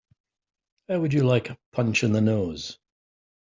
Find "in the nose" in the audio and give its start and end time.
2.03-2.79